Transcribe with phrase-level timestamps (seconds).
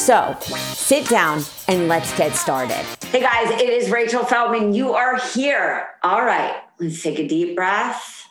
[0.00, 2.86] So sit down and let's get started.
[3.12, 4.72] Hey guys, it is Rachel Feldman.
[4.72, 5.88] You are here.
[6.02, 8.24] All right, let's take a deep breath.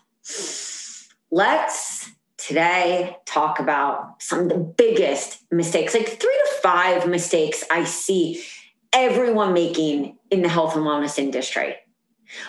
[1.29, 7.83] Let's today talk about some of the biggest mistakes, like three to five mistakes I
[7.83, 8.43] see
[8.91, 11.75] everyone making in the health and wellness industry.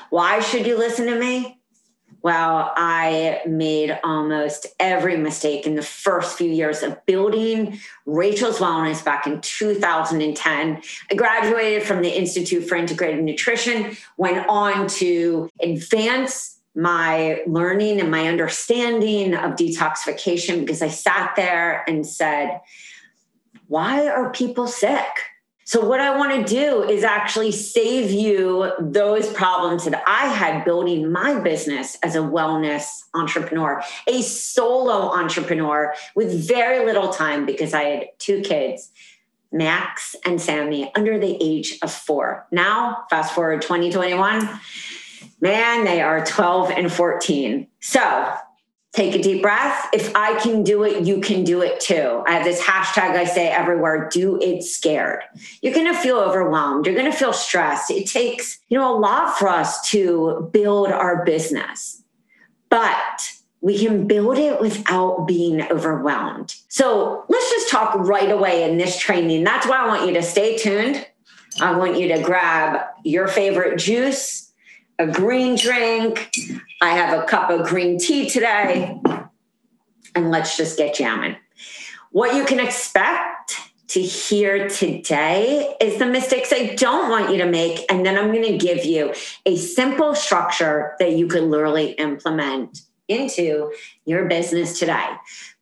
[0.08, 1.59] Why should you listen to me?
[2.22, 9.02] Well, I made almost every mistake in the first few years of building Rachel's Wellness
[9.02, 10.82] back in 2010.
[11.10, 18.10] I graduated from the Institute for Integrative Nutrition, went on to advance my learning and
[18.10, 22.60] my understanding of detoxification because I sat there and said,
[23.66, 25.06] why are people sick?
[25.70, 30.64] So, what I want to do is actually save you those problems that I had
[30.64, 37.72] building my business as a wellness entrepreneur, a solo entrepreneur with very little time because
[37.72, 38.91] I had two kids,
[39.52, 42.48] Max and Sammy, under the age of four.
[42.50, 44.48] Now, fast forward 2021,
[45.41, 47.68] man, they are 12 and 14.
[47.78, 48.34] So,
[48.92, 49.88] take a deep breath.
[49.92, 52.25] If I can do it, you can do it too.
[52.26, 55.22] I have this hashtag I say everywhere do it scared.
[55.62, 56.87] You're going to feel overwhelmed.
[56.87, 57.91] You're going to feel stressed.
[57.91, 62.03] It takes, you know, a lot for us to build our business,
[62.69, 66.56] but we can build it without being overwhelmed.
[66.69, 69.44] So let's just talk right away in this training.
[69.44, 71.06] That's why I want you to stay tuned.
[71.60, 74.50] I want you to grab your favorite juice
[75.00, 76.31] a green drink.
[76.83, 79.00] I have a cup of green tea today.
[80.15, 81.37] And let's just get jamming.
[82.11, 83.55] What you can expect
[83.88, 87.91] to hear today is the mistakes I don't want you to make.
[87.91, 89.15] And then I'm going to give you
[89.47, 93.72] a simple structure that you can literally implement into
[94.05, 95.09] your business today.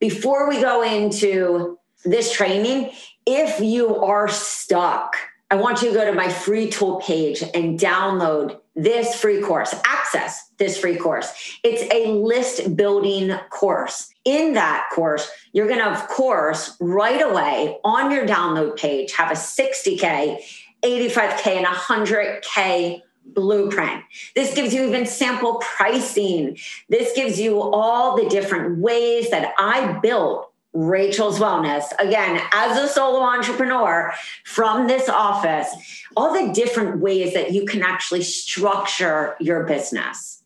[0.01, 2.91] Before we go into this training,
[3.25, 5.17] if you are stuck,
[5.51, 9.75] I want you to go to my free tool page and download this free course,
[9.85, 11.59] access this free course.
[11.65, 14.09] It's a list building course.
[14.25, 19.33] In that course, you're going to, of course, right away on your download page have
[19.33, 20.39] a 60K,
[20.85, 23.03] 85K, and 100K
[23.35, 24.05] blueprint.
[24.37, 26.57] This gives you even sample pricing.
[26.89, 32.89] This gives you all the different ways that I built Rachel's Wellness, again, as a
[32.89, 34.13] solo entrepreneur
[34.45, 35.69] from this office,
[36.17, 40.43] all the different ways that you can actually structure your business.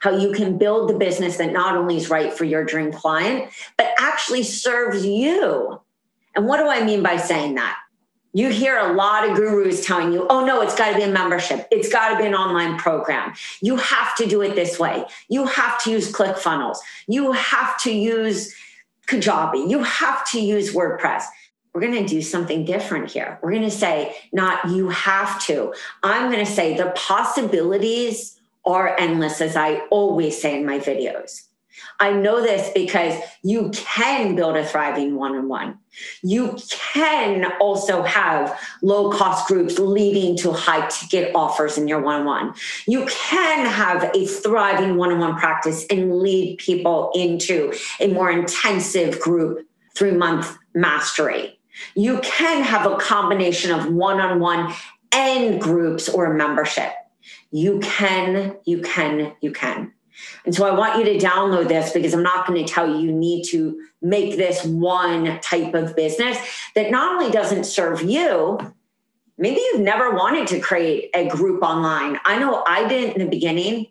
[0.00, 3.50] How you can build the business that not only is right for your dream client,
[3.78, 5.80] but actually serves you.
[6.34, 7.78] And what do I mean by saying that?
[8.34, 11.08] You hear a lot of gurus telling you, oh no, it's got to be a
[11.08, 11.68] membership.
[11.70, 13.34] It's got to be an online program.
[13.60, 15.04] You have to do it this way.
[15.28, 16.78] You have to use ClickFunnels.
[17.06, 18.54] You have to use
[19.06, 19.70] Kajabi.
[19.70, 21.24] You have to use WordPress.
[21.72, 23.38] We're going to do something different here.
[23.42, 25.74] We're going to say, not you have to.
[26.02, 31.42] I'm going to say the possibilities are endless, as I always say in my videos.
[32.00, 35.78] I know this because you can build a thriving one on one.
[36.22, 42.20] You can also have low cost groups leading to high ticket offers in your one
[42.20, 42.54] on one.
[42.86, 48.30] You can have a thriving one on one practice and lead people into a more
[48.30, 51.58] intensive group three month mastery.
[51.94, 54.72] You can have a combination of one on one
[55.12, 56.92] and groups or membership.
[57.50, 59.92] You can, you can, you can.
[60.44, 63.06] And so I want you to download this because I'm not going to tell you
[63.06, 66.38] you need to make this one type of business
[66.74, 68.58] that not only doesn't serve you,
[69.38, 72.18] maybe you've never wanted to create a group online.
[72.24, 73.88] I know I didn't in the beginning.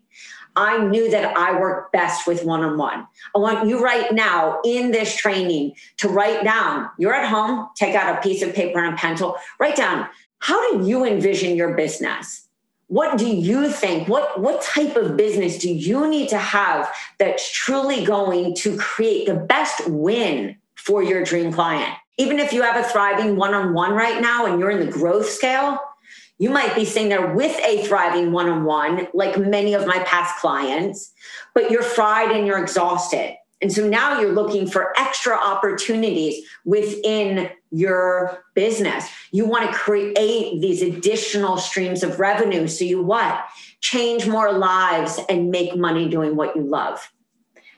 [0.55, 3.07] I knew that I work best with one on one.
[3.33, 7.95] I want you right now in this training to write down, you're at home, take
[7.95, 10.07] out a piece of paper and a pencil, write down
[10.39, 12.47] how do you envision your business?
[12.91, 14.09] What do you think?
[14.09, 19.27] What, what type of business do you need to have that's truly going to create
[19.27, 21.93] the best win for your dream client?
[22.17, 24.91] Even if you have a thriving one on one right now and you're in the
[24.91, 25.79] growth scale,
[26.37, 29.99] you might be sitting there with a thriving one on one, like many of my
[29.99, 31.13] past clients,
[31.55, 33.37] but you're fried and you're exhausted.
[33.61, 39.07] And so now you're looking for extra opportunities within your business.
[39.31, 42.67] You want to create these additional streams of revenue.
[42.67, 43.45] So you what?
[43.79, 47.11] Change more lives and make money doing what you love.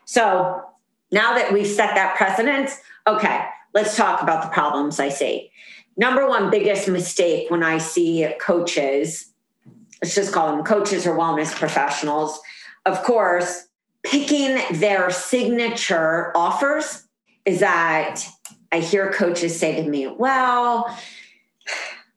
[0.06, 0.64] So
[1.12, 5.52] now that we've set that precedence, okay, let's talk about the problems I see.
[5.98, 9.32] Number one biggest mistake when I see coaches,
[10.02, 12.40] let's just call them coaches or wellness professionals,
[12.86, 13.68] of course,
[14.04, 17.08] picking their signature offers
[17.46, 18.24] is that
[18.72, 20.96] I hear coaches say to me, Well,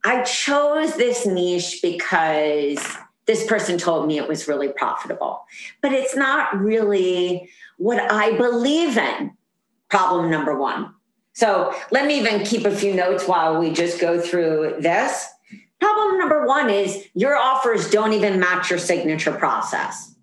[0.04, 2.78] I chose this niche because
[3.26, 5.44] this person told me it was really profitable,
[5.82, 9.32] but it's not really what I believe in.
[9.88, 10.92] Problem number one.
[11.32, 15.26] So let me even keep a few notes while we just go through this.
[15.80, 20.15] Problem number one is your offers don't even match your signature process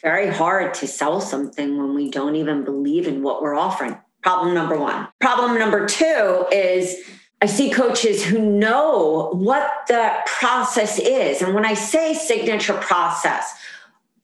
[0.00, 3.96] very hard to sell something when we don't even believe in what we're offering.
[4.22, 5.08] Problem number one.
[5.20, 6.96] Problem number two is
[7.40, 11.42] I see coaches who know what the process is.
[11.42, 13.54] And when I say signature process,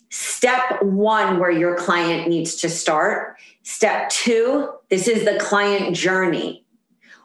[0.08, 3.36] step one, where your client needs to start.
[3.62, 6.64] Step two, this is the client journey.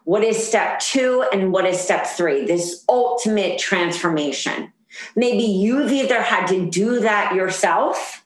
[0.03, 2.45] What is step two and what is step three?
[2.45, 4.71] This ultimate transformation.
[5.15, 8.23] Maybe you've either had to do that yourself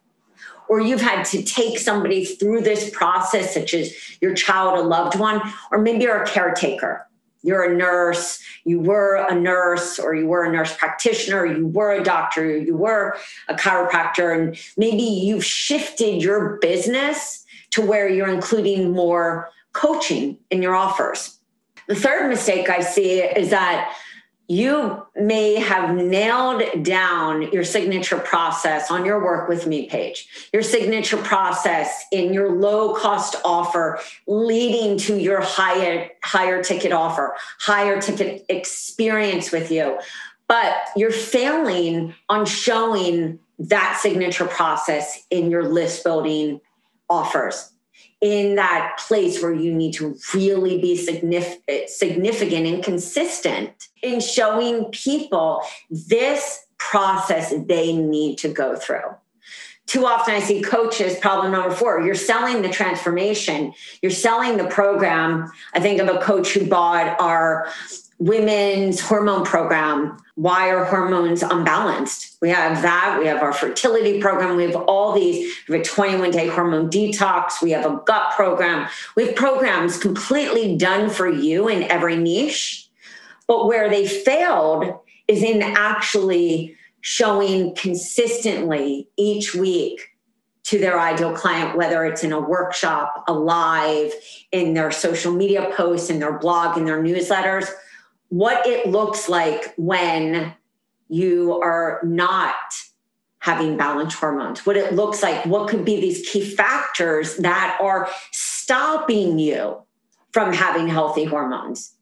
[0.71, 5.19] or you've had to take somebody through this process, such as your child, a loved
[5.19, 7.05] one, or maybe you're a caretaker.
[7.43, 11.91] You're a nurse, you were a nurse, or you were a nurse practitioner, you were
[11.91, 13.17] a doctor, you were
[13.49, 20.61] a chiropractor, and maybe you've shifted your business to where you're including more coaching in
[20.61, 21.37] your offers.
[21.89, 23.93] The third mistake I see is that
[24.47, 30.61] you may have nailed down your signature process on your work with me page, your
[30.61, 38.01] signature process in your low cost offer leading to your higher, higher ticket offer, higher
[38.01, 39.97] ticket experience with you.
[40.47, 46.59] But you're failing on showing that signature process in your list building
[47.09, 47.71] offers
[48.21, 54.85] in that place where you need to really be significant, significant and consistent in showing
[54.85, 59.15] people this process they need to go through.
[59.87, 64.67] Too often, I see coaches, problem number four, you're selling the transformation, you're selling the
[64.67, 65.51] program.
[65.73, 67.67] I think of a coach who bought our
[68.21, 72.37] women's hormone program why are hormones unbalanced?
[72.39, 75.83] We have that we have our fertility program we have all these we have a
[75.83, 78.87] 21 day hormone detox we have a gut program.
[79.15, 82.87] We have programs completely done for you in every niche
[83.47, 90.09] but where they failed is in actually showing consistently each week
[90.63, 94.13] to their ideal client, whether it's in a workshop, a live,
[94.51, 97.67] in their social media posts, in their blog, in their newsletters
[98.31, 100.53] what it looks like when
[101.09, 102.55] you are not
[103.39, 108.09] having balanced hormones, what it looks like, what could be these key factors that are
[108.31, 109.81] stopping you
[110.31, 111.93] from having healthy hormones.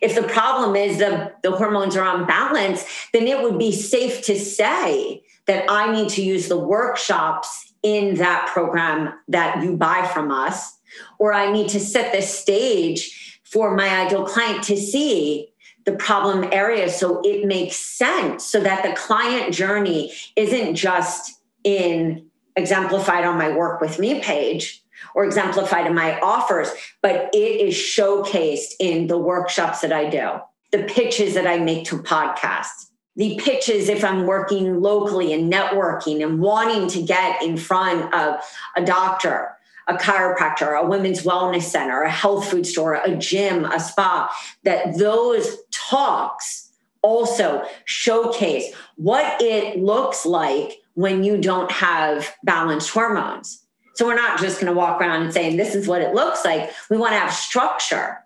[0.00, 4.38] If the problem is the, the hormones are unbalanced, then it would be safe to
[4.38, 10.30] say that I need to use the workshops in that program that you buy from
[10.30, 10.78] us,
[11.18, 15.51] or I need to set the stage for my ideal client to see
[15.84, 22.26] the problem areas so it makes sense so that the client journey isn't just in
[22.56, 24.82] exemplified on my work with me page
[25.14, 26.70] or exemplified in my offers
[27.00, 30.30] but it is showcased in the workshops that i do
[30.70, 32.86] the pitches that i make to podcasts
[33.16, 38.40] the pitches if i'm working locally and networking and wanting to get in front of
[38.76, 39.56] a doctor
[39.88, 44.30] a chiropractor, a women's wellness center, a health food store, a gym, a spa,
[44.64, 45.56] that those
[45.92, 46.70] talks
[47.02, 53.64] also showcase what it looks like when you don't have balanced hormones.
[53.94, 56.44] So we're not just going to walk around and saying, this is what it looks
[56.44, 56.70] like.
[56.88, 58.18] We want to have structure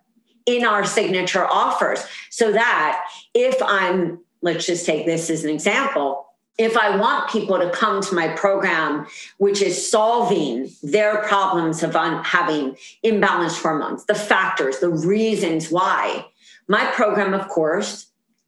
[0.44, 3.04] in our signature offers so that
[3.34, 8.00] if I'm, let's just take this as an example, if I want people to come
[8.00, 9.06] to my program,
[9.38, 16.26] which is solving their problems of un- having imbalanced hormones, the factors, the reasons why,
[16.68, 18.06] my program, of course,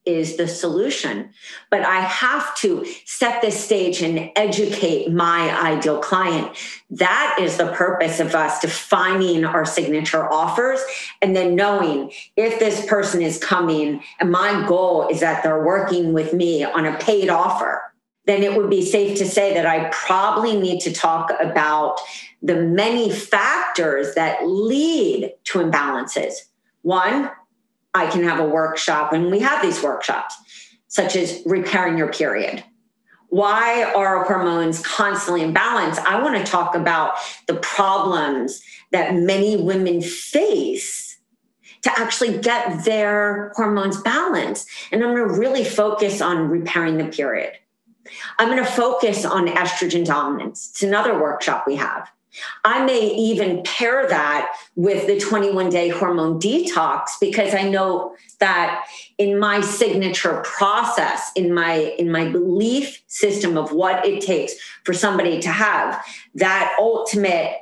[0.09, 1.31] is the solution.
[1.71, 6.57] But I have to set the stage and educate my ideal client.
[6.91, 10.81] That is the purpose of us defining our signature offers
[11.21, 16.15] and then knowing if this person is coming and my goal is that they're working
[16.15, 17.83] with me on a paid offer,
[18.25, 21.99] then it would be safe to say that I probably need to talk about
[22.43, 26.35] the many factors that lead to imbalances.
[26.83, 27.31] One,
[27.95, 30.37] I can have a workshop, and we have these workshops,
[30.89, 32.65] such as repairing your period.
[33.31, 35.99] Why are hormones constantly imbalanced?
[35.99, 37.15] I want to talk about
[37.47, 41.19] the problems that many women face
[41.83, 44.69] to actually get their hormones balanced.
[44.91, 47.53] And I'm going to really focus on repairing the period.
[48.39, 50.71] I'm going to focus on estrogen dominance.
[50.71, 52.11] It's another workshop we have.
[52.65, 58.87] I may even pair that with the 21 day hormone detox because I know that
[59.17, 64.55] in my signature process, in my in my belief system of what it takes
[64.85, 66.05] for somebody to have
[66.35, 67.57] that ultimate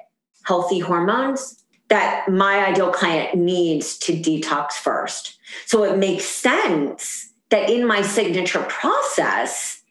[0.44, 5.38] healthy hormones that my ideal client needs to detox first.
[5.66, 9.82] So it makes sense that in my signature process,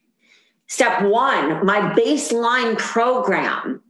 [0.67, 3.81] step one, my baseline program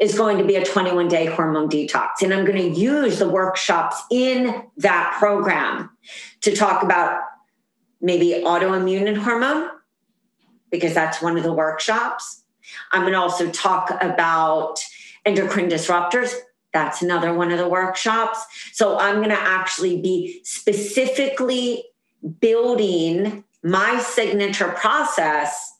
[0.00, 2.22] is going to be a 21 day hormone detox.
[2.22, 5.90] And I'm going to use the workshops in that program
[6.42, 7.20] to talk about
[8.00, 9.70] maybe autoimmune and hormone,
[10.70, 12.44] because that's one of the workshops.
[12.92, 14.80] I'm going to also talk about
[15.24, 16.34] endocrine disruptors.
[16.72, 18.44] That's another one of the workshops.
[18.72, 21.84] So I'm going to actually be specifically
[22.40, 25.72] building my signature process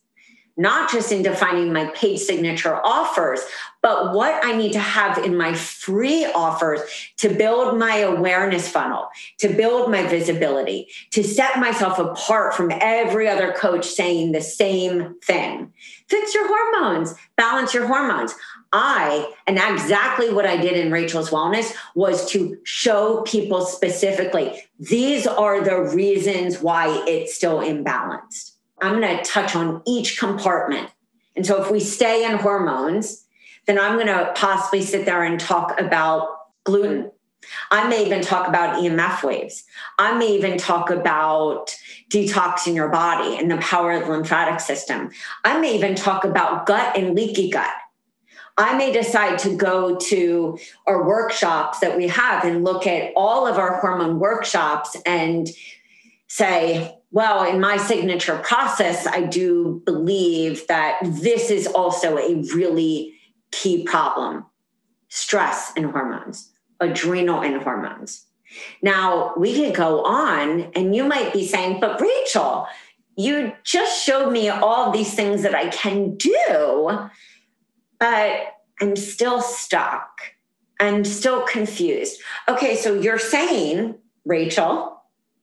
[0.56, 3.40] not just in defining my paid signature offers,
[3.82, 6.80] but what I need to have in my free offers
[7.18, 9.08] to build my awareness funnel,
[9.38, 15.14] to build my visibility, to set myself apart from every other coach saying the same
[15.22, 15.72] thing.
[16.08, 18.34] Fix your hormones, balance your hormones.
[18.72, 25.26] I, and exactly what I did in Rachel's Wellness was to show people specifically these
[25.26, 28.55] are the reasons why it's still imbalanced.
[28.80, 30.90] I'm going to touch on each compartment.
[31.34, 33.24] And so if we stay in hormones,
[33.66, 36.28] then I'm going to possibly sit there and talk about
[36.64, 37.10] gluten.
[37.70, 39.64] I may even talk about EMF waves.
[39.98, 41.76] I may even talk about
[42.10, 45.10] detoxing your body and the power of the lymphatic system.
[45.44, 47.70] I may even talk about gut and leaky gut.
[48.58, 53.46] I may decide to go to our workshops that we have and look at all
[53.46, 55.48] of our hormone workshops and
[56.26, 63.14] say, well, in my signature process, I do believe that this is also a really
[63.50, 64.44] key problem
[65.08, 68.26] stress and hormones, adrenal and hormones.
[68.82, 72.66] Now, we could go on, and you might be saying, but Rachel,
[73.16, 77.08] you just showed me all these things that I can do,
[77.98, 78.40] but
[78.80, 80.20] I'm still stuck.
[80.78, 82.20] I'm still confused.
[82.48, 83.94] Okay, so you're saying,
[84.26, 84.95] Rachel,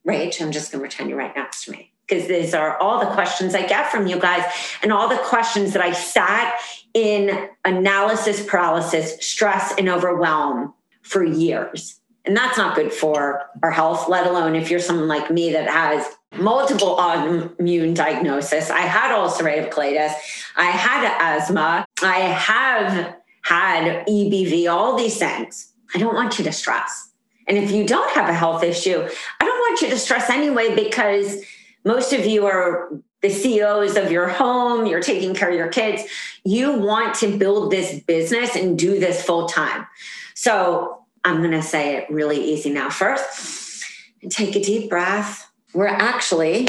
[0.07, 3.00] Rach, I'm just going to pretend you're right next to me because these are all
[3.00, 4.43] the questions I get from you guys
[4.81, 6.60] and all the questions that I sat
[6.93, 12.00] in analysis paralysis, stress, and overwhelm for years.
[12.25, 15.69] And that's not good for our health, let alone if you're someone like me that
[15.69, 16.05] has
[16.38, 18.69] multiple autoimmune diagnosis.
[18.69, 20.13] I had ulcerative colitis,
[20.55, 25.74] I had asthma, I have had EBV, all these things.
[25.93, 27.10] I don't want you to stress.
[27.47, 29.07] And if you don't have a health issue,
[29.39, 31.43] I don't want you to stress anyway because
[31.85, 32.89] most of you are
[33.21, 36.03] the CEOs of your home, you're taking care of your kids.
[36.43, 39.88] You want to build this business and do this full time.
[40.33, 42.89] So I'm going to say it really easy now.
[42.89, 43.85] First,
[44.29, 45.50] take a deep breath.
[45.73, 46.67] We're actually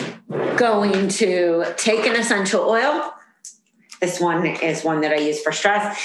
[0.57, 3.12] going to take an essential oil.
[4.00, 5.99] This one is one that I use for stress.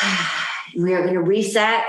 [0.74, 1.84] We are going to reset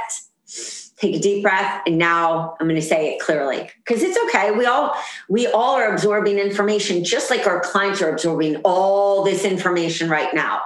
[1.04, 3.70] take a deep breath and now i'm going to say it clearly.
[3.78, 4.52] Because it's okay.
[4.52, 4.96] We all
[5.30, 10.34] we all are absorbing information just like our clients are absorbing all this information right
[10.34, 10.62] now.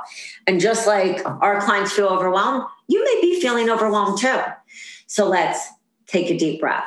[0.46, 4.40] And just like our clients feel overwhelmed you may be feeling overwhelmed too.
[5.08, 5.68] So let's
[6.08, 6.86] take a deep breath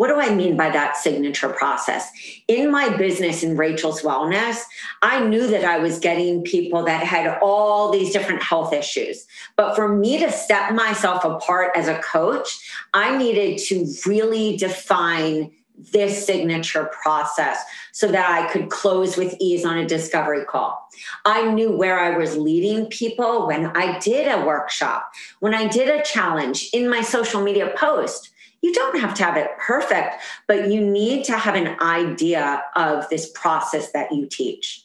[0.00, 2.10] what do I mean by that signature process?
[2.48, 4.62] In my business in Rachel's Wellness,
[5.02, 9.26] I knew that I was getting people that had all these different health issues.
[9.56, 15.50] But for me to step myself apart as a coach, I needed to really define
[15.92, 20.82] this signature process so that I could close with ease on a discovery call.
[21.26, 25.90] I knew where I was leading people when I did a workshop, when I did
[25.90, 28.30] a challenge in my social media post
[28.62, 33.08] You don't have to have it perfect, but you need to have an idea of
[33.08, 34.84] this process that you teach.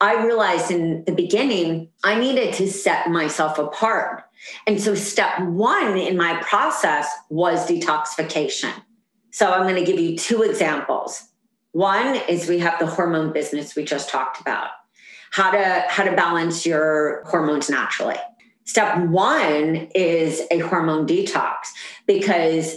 [0.00, 4.24] I realized in the beginning, I needed to set myself apart.
[4.66, 8.72] And so, step one in my process was detoxification.
[9.30, 11.22] So, I'm going to give you two examples.
[11.72, 14.70] One is we have the hormone business we just talked about,
[15.32, 18.16] how to, how to balance your hormones naturally.
[18.64, 21.56] Step one is a hormone detox
[22.06, 22.76] because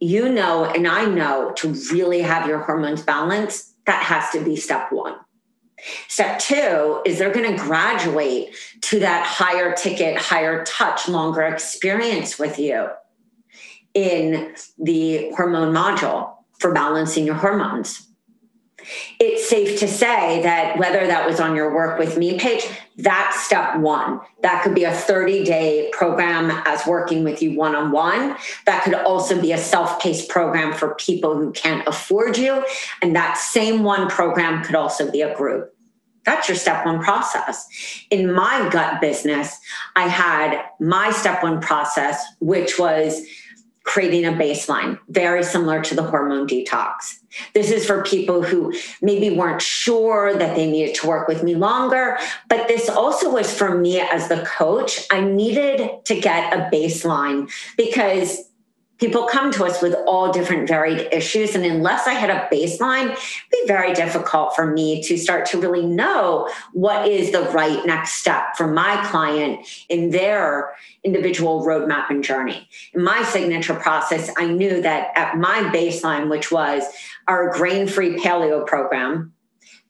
[0.00, 4.56] you know, and I know to really have your hormones balanced, that has to be
[4.56, 5.16] step one.
[6.08, 12.38] Step two is they're going to graduate to that higher ticket, higher touch, longer experience
[12.38, 12.88] with you
[13.94, 18.05] in the hormone module for balancing your hormones.
[19.18, 22.66] It's safe to say that whether that was on your work with me page,
[22.96, 24.20] that's step one.
[24.42, 28.36] That could be a 30 day program as working with you one on one.
[28.64, 32.64] That could also be a self paced program for people who can't afford you.
[33.02, 35.72] And that same one program could also be a group.
[36.24, 37.68] That's your step one process.
[38.10, 39.58] In my gut business,
[39.94, 43.22] I had my step one process, which was
[43.86, 47.20] creating a baseline, very similar to the hormone detox.
[47.54, 51.54] This is for people who maybe weren't sure that they needed to work with me
[51.54, 55.06] longer, but this also was for me as the coach.
[55.10, 58.50] I needed to get a baseline because
[58.98, 61.54] people come to us with all different varied issues.
[61.54, 63.18] And unless I had a baseline, it'd
[63.50, 68.14] be very difficult for me to start to really know what is the right next
[68.14, 70.74] step for my client in their
[71.04, 72.68] individual roadmap and journey.
[72.94, 76.84] In my signature process, I knew that at my baseline, which was
[77.28, 79.32] our grain free paleo program,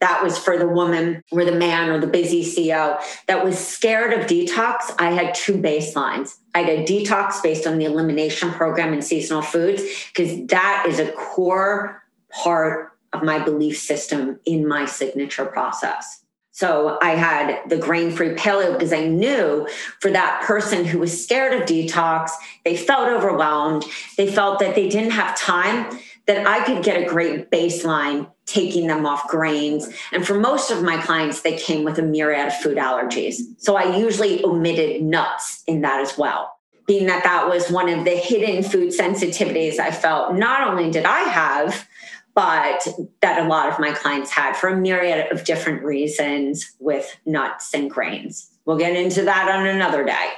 [0.00, 4.12] that was for the woman or the man or the busy CEO that was scared
[4.12, 4.94] of detox.
[4.98, 6.36] I had two baselines.
[6.54, 10.98] I had a detox based on the elimination program and seasonal foods, because that is
[10.98, 16.22] a core part of my belief system in my signature process.
[16.50, 19.68] So I had the grain free paleo because I knew
[20.00, 22.30] for that person who was scared of detox,
[22.64, 23.84] they felt overwhelmed,
[24.16, 28.86] they felt that they didn't have time, that I could get a great baseline taking
[28.86, 29.88] them off grains.
[30.12, 33.40] And for most of my clients, they came with a myriad of food allergies.
[33.58, 36.56] So I usually omitted nuts in that as well.
[36.86, 41.04] Being that that was one of the hidden food sensitivities I felt not only did
[41.04, 41.88] I have,
[42.36, 42.86] but
[43.22, 47.74] that a lot of my clients had for a myriad of different reasons with nuts
[47.74, 48.50] and grains.
[48.66, 50.28] We'll get into that on another day.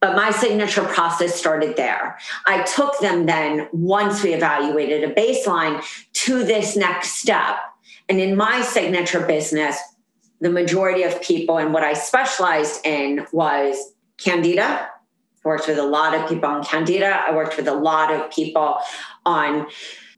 [0.00, 2.18] But my signature process started there.
[2.46, 5.82] I took them then, once we evaluated a baseline,
[6.24, 7.56] to this next step.
[8.08, 9.78] And in my signature business,
[10.40, 14.62] the majority of people and what I specialized in was candida.
[14.62, 17.22] I worked with a lot of people on candida.
[17.26, 18.78] I worked with a lot of people
[19.24, 19.66] on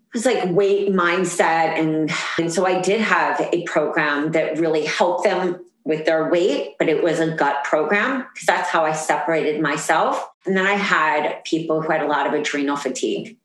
[0.08, 4.86] it was like weight mindset and, and so i did have a program that really
[4.86, 8.92] helped them with their weight, but it was a gut program because that's how I
[8.92, 10.28] separated myself.
[10.46, 13.36] And then I had people who had a lot of adrenal fatigue.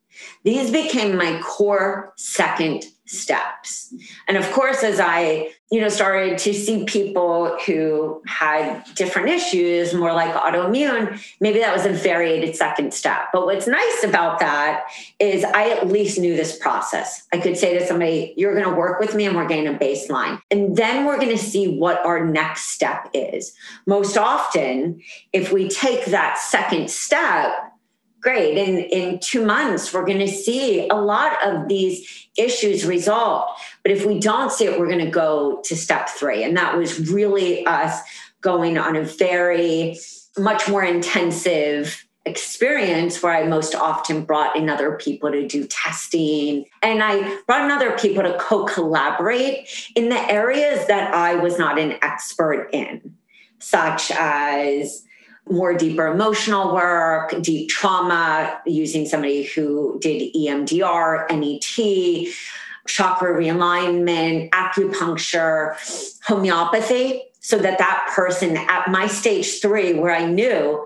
[0.44, 3.94] These became my core second steps.
[4.28, 9.94] And of course, as I, you know, started to see people who had different issues,
[9.94, 13.26] more like autoimmune, maybe that was a variated second step.
[13.34, 14.86] But what's nice about that
[15.20, 17.28] is I at least knew this process.
[17.34, 19.78] I could say to somebody, you're going to work with me and we're getting a
[19.78, 20.42] baseline.
[20.50, 23.54] And then we're going to see what our next step is.
[23.86, 25.02] Most often,
[25.34, 27.73] if we take that second step,
[28.24, 28.58] great.
[28.58, 33.60] In, in two months, we're going to see a lot of these issues resolved.
[33.84, 36.44] But if we don't see it, we're going to go to step three.
[36.44, 38.00] And that was really us
[38.42, 40.00] going on a very
[40.38, 46.66] much more intensive experience where I most often brought in other people to do testing.
[46.82, 51.60] And I brought in other people to co collaborate in the areas that I was
[51.60, 53.16] not an expert in,
[53.60, 55.04] such as
[55.50, 62.34] more deeper emotional work, deep trauma, using somebody who did EMDR, NET,
[62.88, 65.76] chakra realignment, acupuncture,
[66.26, 70.86] homeopathy, so that that person at my stage three, where I knew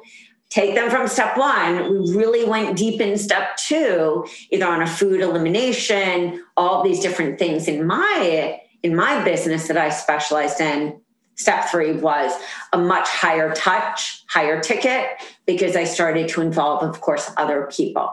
[0.50, 4.88] take them from step one, we really went deep in step two, either on a
[4.88, 11.02] food elimination, all these different things in my in my business that I specialized in
[11.38, 12.32] Step three was
[12.74, 15.08] a much higher touch, higher ticket,
[15.46, 18.12] because I started to involve, of course, other people.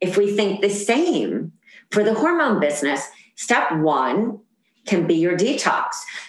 [0.00, 1.52] If we think the same
[1.90, 4.40] for the hormone business, step one
[4.86, 5.84] can be your detox.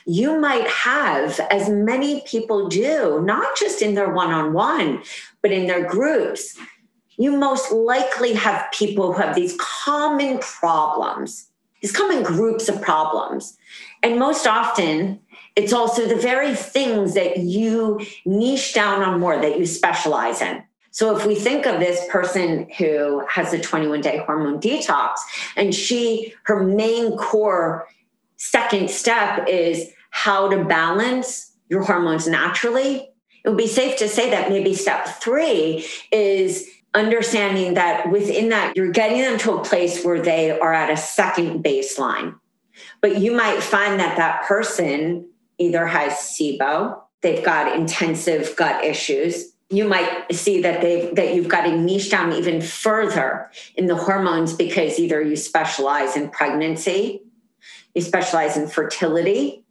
[0.05, 5.03] You might have, as many people do, not just in their one on one,
[5.41, 6.58] but in their groups,
[7.17, 11.49] you most likely have people who have these common problems,
[11.81, 13.58] these common groups of problems.
[14.03, 15.19] And most often,
[15.56, 20.63] it's also the very things that you niche down on more, that you specialize in.
[20.91, 25.18] So if we think of this person who has a 21 day hormone detox
[25.58, 27.88] and she, her main core
[28.38, 33.10] second step is how to balance your hormones naturally,
[33.44, 38.76] it would be safe to say that maybe step three is understanding that within that,
[38.76, 42.36] you're getting them to a place where they are at a second baseline.
[43.02, 49.54] But you might find that that person either has SIBO, they've got intensive gut issues.
[49.70, 53.96] You might see that they've that you've got to niche down even further in the
[53.96, 57.24] hormones because either you specialize in pregnancy,
[57.96, 59.65] you specialize in fertility,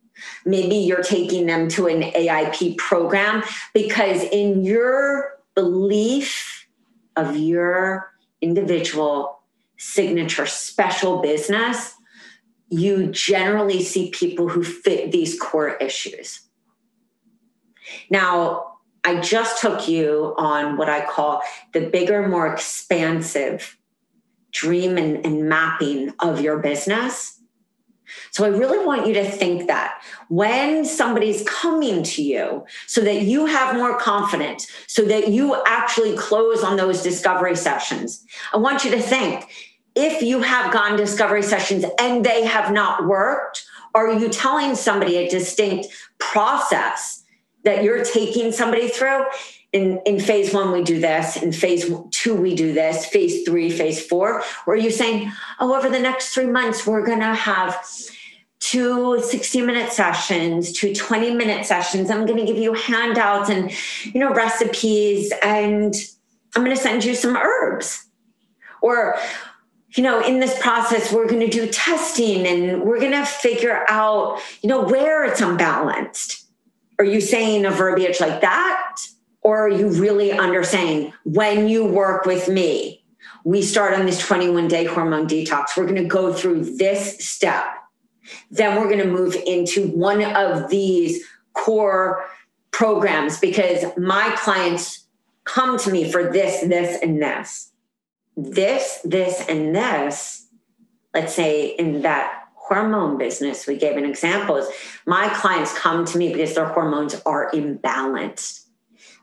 [0.44, 6.66] maybe you're taking them to an AIP program because in your belief
[7.16, 9.40] of your individual
[9.76, 11.93] signature special business,
[12.74, 16.40] you generally see people who fit these core issues.
[18.10, 23.78] Now, I just took you on what I call the bigger, more expansive
[24.50, 27.40] dream and, and, mapping of your business.
[28.30, 33.22] So I really want you to think that when somebody's coming to you so that
[33.22, 38.84] you have more confidence, so that you actually close on those discovery sessions, I want
[38.84, 39.48] you to think
[39.94, 45.16] if you have gone discovery sessions and they have not worked, are you telling somebody
[45.16, 47.22] a distinct process
[47.62, 49.24] that you're taking somebody through?
[49.72, 51.36] In, in phase one, we do this.
[51.36, 53.06] In phase two, we do this.
[53.06, 54.42] Phase three, phase four.
[54.66, 57.84] Or are you saying, oh, over the next three months, we're going to have
[58.60, 62.10] two 60 minute sessions, two 20 minute sessions.
[62.10, 63.70] I'm going to give you handouts and,
[64.04, 65.94] you know, recipes and
[66.56, 68.06] I'm going to send you some herbs.
[68.80, 69.16] Or
[69.94, 73.84] you know, in this process, we're going to do testing and we're going to figure
[73.88, 76.46] out, you know, where it's unbalanced.
[76.98, 78.96] Are you saying a verbiage like that?
[79.42, 83.04] Or are you really understanding when you work with me,
[83.44, 85.76] we start on this 21 day hormone detox.
[85.76, 87.64] We're going to go through this step.
[88.50, 92.24] Then we're going to move into one of these core
[92.70, 95.06] programs because my clients
[95.44, 97.70] come to me for this, this, and this
[98.36, 100.46] this, this, and this,
[101.12, 104.68] let's say in that hormone business, we gave an example, is
[105.06, 108.64] my clients come to me because their hormones are imbalanced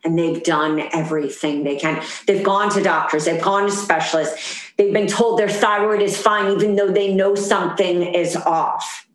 [0.04, 2.04] and they've done everything they can.
[2.26, 6.52] They've gone to doctors, they've gone to specialists, they've been told their thyroid is fine,
[6.52, 9.08] even though they know something is off.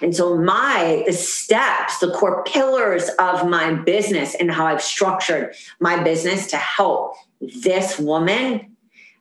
[0.00, 5.54] And so, my the steps, the core pillars of my business and how I've structured
[5.78, 8.73] my business to help this woman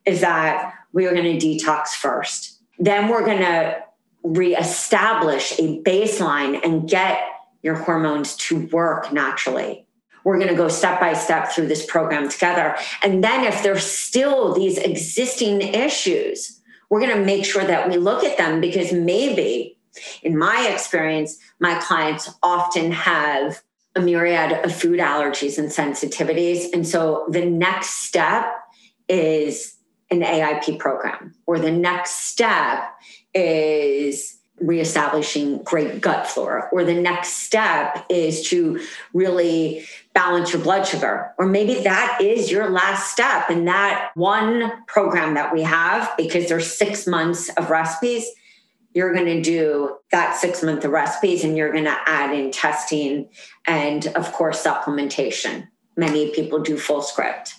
[0.05, 2.59] is that we are going to detox first.
[2.79, 3.81] Then we're going to
[4.23, 7.19] reestablish a baseline and get
[7.61, 9.85] your hormones to work naturally.
[10.23, 12.75] We're going to go step by step through this program together.
[13.01, 17.97] And then, if there's still these existing issues, we're going to make sure that we
[17.97, 19.77] look at them because maybe,
[20.21, 23.61] in my experience, my clients often have
[23.95, 26.71] a myriad of food allergies and sensitivities.
[26.73, 28.45] And so the next step
[29.09, 29.75] is
[30.13, 32.83] an AIP program, or the next step
[33.33, 38.79] is reestablishing great gut flora, or the next step is to
[39.13, 44.71] really balance your blood sugar, or maybe that is your last step in that one
[44.87, 48.25] program that we have because there's six months of recipes.
[48.93, 52.51] You're going to do that six month of recipes and you're going to add in
[52.51, 53.29] testing
[53.65, 55.67] and, of course, supplementation.
[55.97, 57.55] Many people do Fullscript.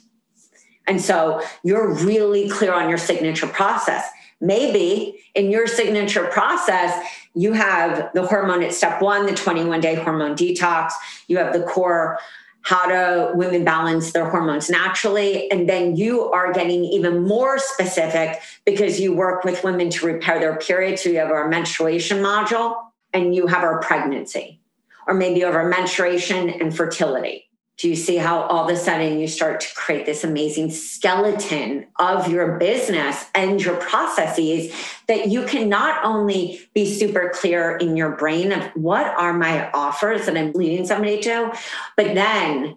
[0.86, 4.06] And so you're really clear on your signature process.
[4.40, 9.94] Maybe in your signature process, you have the hormone at step one, the 21 day
[9.94, 10.92] hormone detox.
[11.28, 12.18] You have the core
[12.64, 15.50] how do women balance their hormones naturally.
[15.50, 20.40] And then you are getting even more specific because you work with women to repair
[20.40, 20.98] their period.
[20.98, 22.76] So you have our menstruation module
[23.12, 24.60] and you have our pregnancy,
[25.06, 27.44] or maybe over menstruation and fertility
[27.76, 31.86] do you see how all of a sudden you start to create this amazing skeleton
[31.98, 34.72] of your business and your processes
[35.08, 39.70] that you can not only be super clear in your brain of what are my
[39.72, 41.52] offers that I'm leading somebody to,
[41.96, 42.76] but then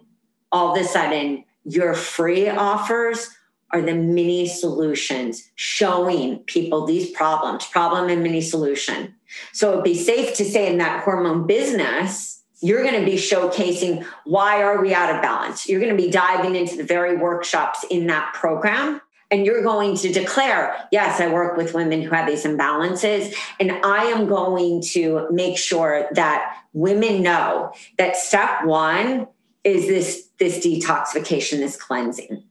[0.50, 3.30] all of a sudden your free offers
[3.70, 9.14] are the mini solutions showing people these problems, problem and mini solution.
[9.52, 14.04] So it'd be safe to say in that hormone business you're going to be showcasing
[14.24, 15.68] why are we out of balance.
[15.68, 19.96] You're going to be diving into the very workshops in that program and you're going
[19.96, 24.80] to declare yes i work with women who have these imbalances and i am going
[24.80, 29.26] to make sure that women know that step one
[29.64, 32.44] is this this detoxification this cleansing.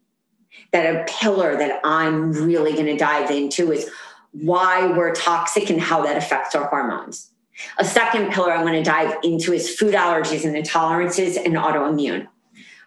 [0.72, 3.90] That a pillar that i'm really going to dive into is
[4.32, 7.32] why we're toxic and how that affects our hormones
[7.78, 12.28] a second pillar I'm going to dive into is food allergies and intolerances and autoimmune.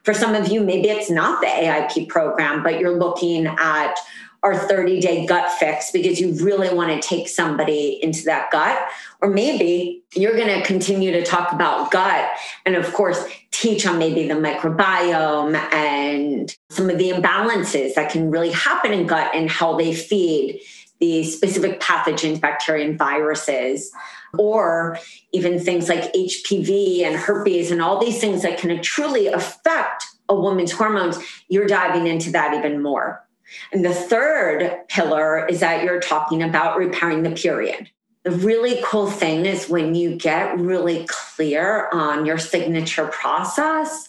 [0.02, 3.94] For some of you, maybe it's not the AIP program, but you're looking at
[4.42, 8.78] our 30 day gut fix because you really want to take somebody into that gut.
[9.20, 12.30] Or maybe you're going to continue to talk about gut
[12.64, 18.30] and, of course, teach on maybe the microbiome and some of the imbalances that can
[18.30, 20.62] really happen in gut and how they feed
[21.00, 23.92] the specific pathogens, bacteria, and viruses
[24.38, 24.98] or
[25.32, 30.34] even things like HPV and herpes and all these things that can truly affect a
[30.34, 33.26] woman's hormones, you're diving into that even more.
[33.72, 37.90] And the third pillar is that you're talking about repairing the period.
[38.22, 44.08] The really cool thing is when you get really clear on your signature process,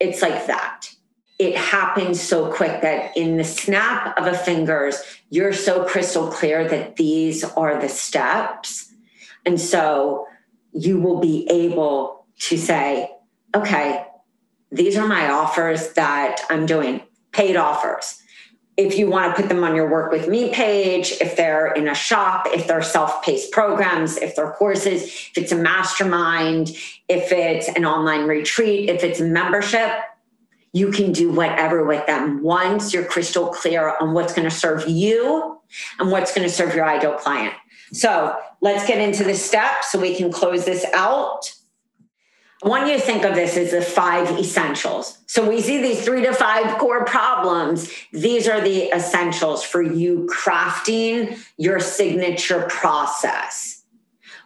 [0.00, 0.88] it's like that.
[1.38, 6.68] It happens so quick that in the snap of a fingers, you're so crystal clear
[6.68, 8.91] that these are the steps
[9.44, 10.26] and so
[10.72, 13.10] you will be able to say,
[13.54, 14.06] okay,
[14.70, 17.02] these are my offers that I'm doing,
[17.32, 18.18] paid offers.
[18.78, 21.88] If you want to put them on your work with me page, if they're in
[21.88, 26.70] a shop, if they're self paced programs, if they're courses, if it's a mastermind,
[27.06, 29.90] if it's an online retreat, if it's a membership,
[30.72, 34.88] you can do whatever with them once you're crystal clear on what's going to serve
[34.88, 35.60] you
[35.98, 37.54] and what's going to serve your ideal client.
[37.92, 41.52] So let's get into the steps so we can close this out.
[42.64, 45.18] I want you to think of this as the five essentials.
[45.26, 47.90] So we see these three to five core problems.
[48.12, 53.82] These are the essentials for you crafting your signature process.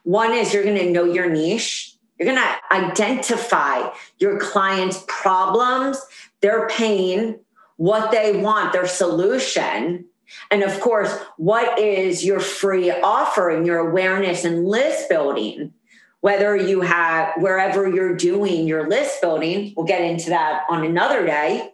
[0.05, 1.95] One is you're going to know your niche.
[2.19, 6.01] You're going to identify your client's problems,
[6.41, 7.41] their pain,
[7.77, 10.07] what they want, their solution,
[10.51, 15.73] and of course, what is your free offering, your awareness and list building?
[16.21, 21.25] Whether you have, wherever you're doing your list building, we'll get into that on another
[21.25, 21.73] day.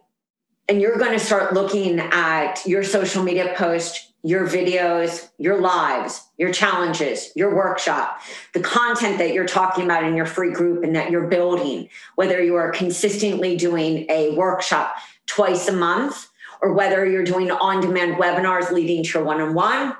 [0.69, 6.25] And you're going to start looking at your social media post, your videos, your lives,
[6.37, 8.21] your challenges, your workshop,
[8.53, 12.41] the content that you're talking about in your free group and that you're building, whether
[12.41, 16.29] you are consistently doing a workshop twice a month
[16.63, 19.93] or whether you're doing on demand webinars leading to one on one,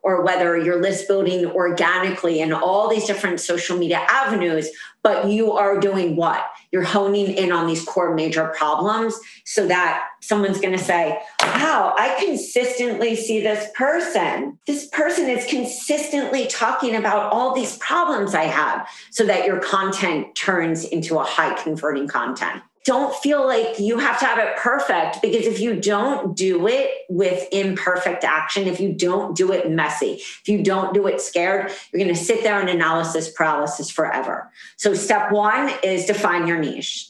[0.00, 4.68] or whether you're list building organically in all these different social media avenues,
[5.02, 6.46] but you are doing what?
[6.70, 12.16] You're honing in on these core major problems so that someone's to say, Wow, I
[12.24, 14.58] consistently see this person.
[14.66, 20.36] This person is consistently talking about all these problems I have, so that your content
[20.36, 25.22] turns into a high converting content don't feel like you have to have it perfect
[25.22, 30.20] because if you don't do it with imperfect action, if you don't do it messy,
[30.42, 34.52] if you don't do it scared, you're going to sit there in analysis paralysis forever.
[34.76, 37.08] So, step one is define your niche.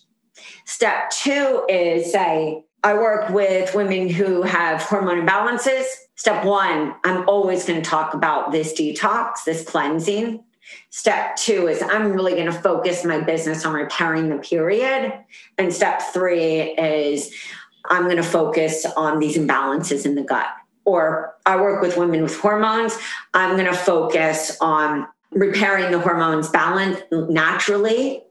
[0.64, 5.84] Step two is say, I work with women who have hormone imbalances.
[6.14, 10.44] Step one, I'm always going to talk about this detox, this cleansing.
[10.90, 15.12] Step two is I'm really going to focus my business on repairing the period.
[15.58, 17.34] And step three is
[17.90, 20.46] I'm going to focus on these imbalances in the gut.
[20.84, 22.96] Or I work with women with hormones.
[23.32, 28.22] I'm going to focus on repairing the hormones balance naturally.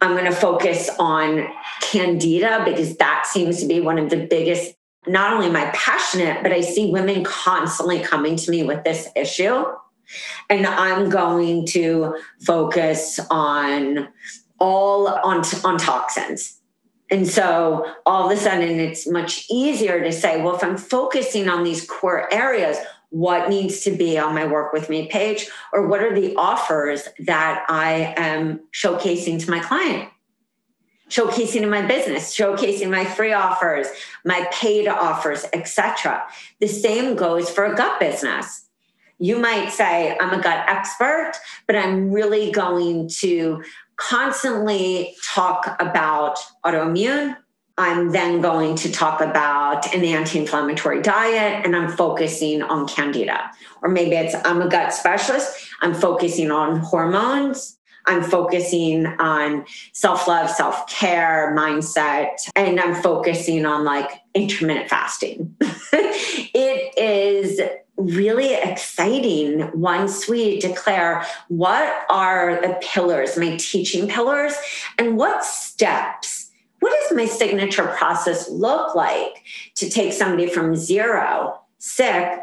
[0.00, 1.48] I'm going to focus on
[1.82, 4.74] candida because that seems to be one of the biggest.
[5.06, 9.08] Not only am I passionate, but I see women constantly coming to me with this
[9.14, 9.64] issue.
[10.48, 14.08] And I'm going to focus on
[14.58, 16.60] all on, on toxins.
[17.10, 21.48] And so all of a sudden, it's much easier to say, well, if I'm focusing
[21.48, 22.78] on these core areas,
[23.10, 27.08] what needs to be on my work with me page, or what are the offers
[27.20, 30.10] that I am showcasing to my client?
[31.08, 33.86] showcasing in my business showcasing my free offers
[34.24, 36.24] my paid offers etc
[36.58, 38.65] the same goes for a gut business
[39.18, 41.32] you might say, I'm a gut expert,
[41.66, 43.62] but I'm really going to
[43.96, 47.36] constantly talk about autoimmune.
[47.78, 53.50] I'm then going to talk about an anti inflammatory diet and I'm focusing on candida.
[53.82, 57.76] Or maybe it's I'm a gut specialist, I'm focusing on hormones.
[58.08, 65.56] I'm focusing on self love, self care, mindset, and I'm focusing on like intermittent fasting.
[65.60, 67.60] it is
[67.96, 74.54] really exciting once we declare what are the pillars, my teaching pillars,
[74.98, 76.50] and what steps.
[76.80, 79.42] What does my signature process look like
[79.76, 82.38] to take somebody from zero, sick,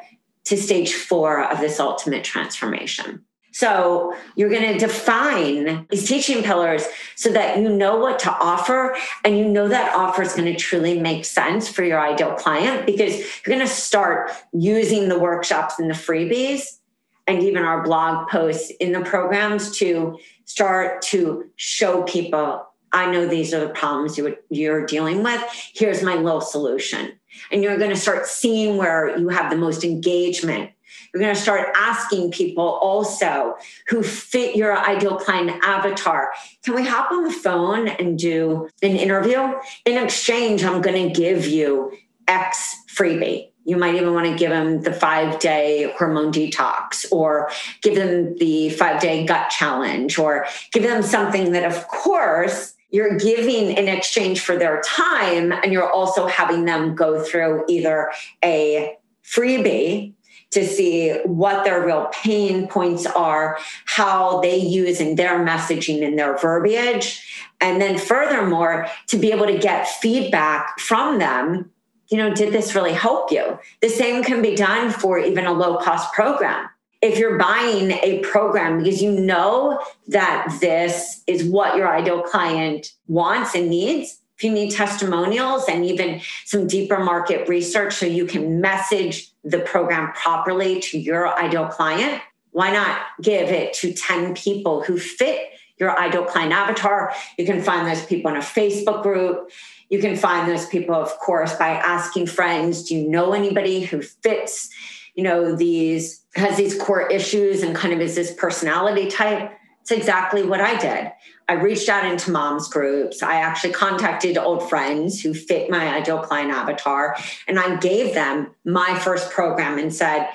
[0.46, 3.24] to stage four of this ultimate transformation?
[3.54, 6.86] So you're going to define these teaching pillars
[7.16, 10.60] so that you know what to offer and you know that offer is going to
[10.60, 15.78] truly make sense for your ideal client because you're going to start using the workshops
[15.78, 16.80] and the freebies
[17.28, 23.28] and even our blog posts in the programs to start to show people I know
[23.28, 24.20] these are the problems
[24.52, 25.42] you're dealing with.
[25.74, 27.14] Here's my little solution.
[27.52, 30.70] And you're going to start seeing where you have the most engagement
[31.14, 33.56] you're going to start asking people also
[33.88, 36.32] who fit your ideal client avatar.
[36.64, 39.54] Can we hop on the phone and do an interview?
[39.86, 41.94] In exchange, I'm going to give you
[42.28, 43.52] X freebie.
[43.66, 47.50] You might even want to give them the five day hormone detox or
[47.82, 53.18] give them the five day gut challenge or give them something that, of course, you're
[53.18, 58.12] giving in exchange for their time and you're also having them go through either
[58.44, 60.14] a freebie
[60.54, 66.18] to see what their real pain points are, how they use in their messaging and
[66.18, 67.48] their verbiage.
[67.60, 71.72] And then, furthermore, to be able to get feedback from them.
[72.10, 73.58] You know, did this really help you?
[73.82, 76.70] The same can be done for even a low cost program.
[77.02, 82.92] If you're buying a program because you know that this is what your ideal client
[83.08, 88.62] wants and needs, you need testimonials and even some deeper market research so you can
[88.62, 94.84] message the program properly to your ideal client, why not give it to 10 people
[94.84, 97.14] who fit your ideal client avatar?
[97.38, 99.50] You can find those people in a Facebook group.
[99.90, 104.02] You can find those people, of course, by asking friends, do you know anybody who
[104.02, 104.70] fits,
[105.16, 109.52] you know, these, has these core issues and kind of is this personality type?
[109.84, 111.12] It's exactly what I did.
[111.50, 113.22] I reached out into moms groups.
[113.22, 117.18] I actually contacted old friends who fit my ideal client avatar,
[117.50, 120.30] and I gave them my first program and said,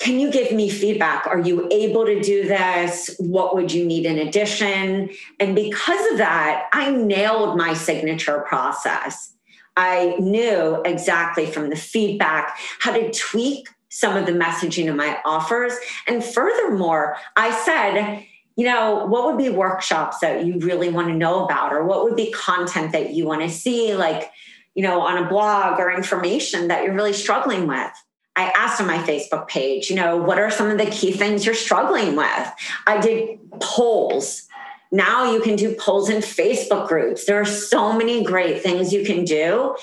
[0.00, 1.28] can you give me feedback?
[1.28, 3.14] Are you able to do this?
[3.20, 5.10] What would you need in addition?
[5.38, 9.32] And because of that, I nailed my signature process.
[9.76, 15.18] I knew exactly from the feedback how to tweak some of the messaging of my
[15.24, 15.72] offers.
[16.08, 18.26] And furthermore, I said,
[18.58, 22.02] you know, what would be workshops that you really want to know about, or what
[22.02, 24.32] would be content that you want to see, like,
[24.74, 27.92] you know, on a blog or information that you're really struggling with?
[28.34, 31.46] I asked on my Facebook page, you know, what are some of the key things
[31.46, 32.52] you're struggling with?
[32.84, 34.48] I did polls.
[34.90, 37.26] Now you can do polls in Facebook groups.
[37.26, 39.76] There are so many great things you can do.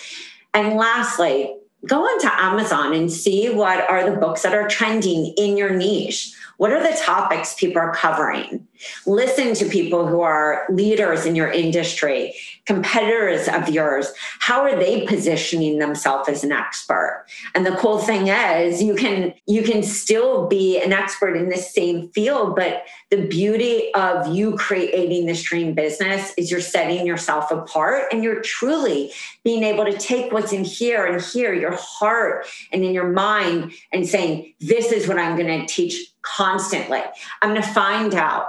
[0.53, 5.55] And lastly, go onto Amazon and see what are the books that are trending in
[5.55, 6.35] your niche.
[6.57, 8.67] What are the topics people are covering?
[9.05, 14.11] Listen to people who are leaders in your industry, competitors of yours.
[14.39, 17.25] How are they positioning themselves as an expert?
[17.53, 21.57] And the cool thing is you can you can still be an expert in the
[21.57, 27.51] same field, but the beauty of you creating this dream business is you're setting yourself
[27.51, 29.11] apart and you're truly
[29.43, 33.71] being able to take what's in here and here, your heart and in your mind,
[33.91, 37.01] and saying, This is what I'm going to teach constantly.
[37.41, 38.47] I'm going to find out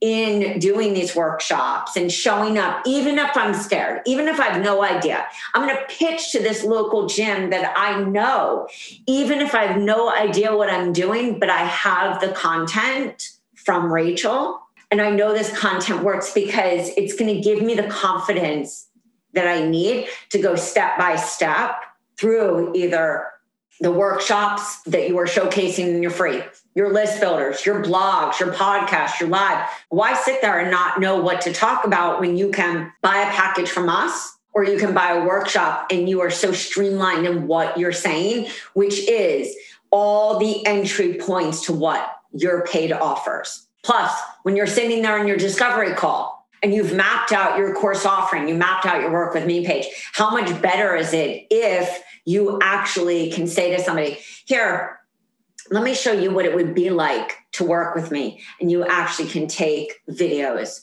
[0.00, 4.62] in doing these workshops and showing up, even if I'm scared, even if I have
[4.62, 5.26] no idea.
[5.54, 8.68] I'm going to pitch to this local gym that I know,
[9.06, 13.92] even if I have no idea what I'm doing, but I have the content from
[13.92, 14.60] Rachel.
[14.90, 18.86] And I know this content works because it's going to give me the confidence
[19.34, 21.76] that I need to go step by step
[22.16, 23.26] through either
[23.80, 26.42] the workshops that you are showcasing in your free,
[26.74, 29.68] your list builders, your blogs, your podcast, your live.
[29.88, 33.30] Why sit there and not know what to talk about when you can buy a
[33.30, 37.46] package from us or you can buy a workshop and you are so streamlined in
[37.46, 39.54] what you're saying, which is
[39.90, 43.66] all the entry points to what your paid offers.
[43.84, 44.12] Plus,
[44.42, 48.48] when you're sitting there in your discovery call, and you've mapped out your course offering,
[48.48, 49.86] you mapped out your work with me page.
[50.12, 55.00] How much better is it if you actually can say to somebody, Here,
[55.70, 58.42] let me show you what it would be like to work with me.
[58.60, 60.82] And you actually can take videos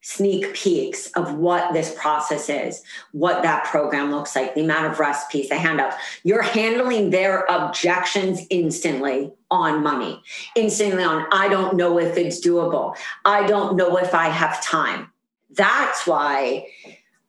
[0.00, 2.82] sneak peeks of what this process is,
[3.12, 5.96] what that program looks like, the amount of recipes, the handouts.
[6.22, 10.22] You're handling their objections instantly on money,
[10.56, 12.96] instantly on, I don't know if it's doable.
[13.26, 15.12] I don't know if I have time.
[15.50, 16.68] That's why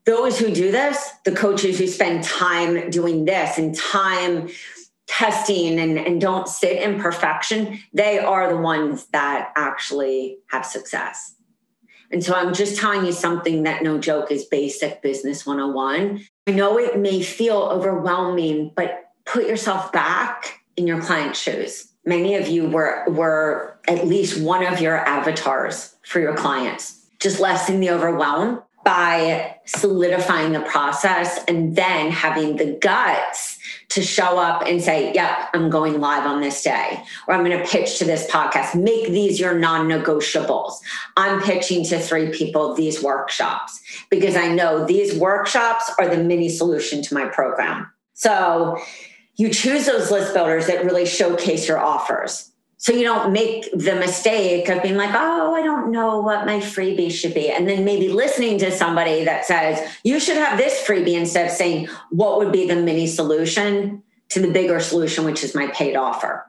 [0.06, 4.50] those who do this, the coaches who spend time doing this and time
[5.08, 11.36] testing and, and don't sit in perfection, they are the ones that actually have success.
[12.12, 16.26] And so I'm just telling you something that no joke is basic business 101.
[16.48, 21.92] I know it may feel overwhelming, but put yourself back in your client's shoes.
[22.06, 27.06] Many of you were, were at least one of your avatars for your clients.
[27.20, 33.60] Just lessen the overwhelm by solidifying the process and then having the guts
[33.90, 37.56] to show up and say, Yep, I'm going live on this day, or I'm going
[37.56, 38.74] to pitch to this podcast.
[38.74, 40.80] Make these your non negotiables.
[41.16, 43.80] I'm pitching to three people these workshops
[44.10, 47.92] because I know these workshops are the mini solution to my program.
[48.14, 48.80] So
[49.36, 52.50] you choose those list builders that really showcase your offers
[52.82, 56.60] so you don't make the mistake of being like, oh, I don't know what my
[56.60, 57.52] freebie should be.
[57.52, 61.52] And then maybe listening to somebody that says, you should have this freebie instead of
[61.52, 65.98] saying, what would be the mini solution to the bigger solution, which is my paid
[65.98, 66.46] offer.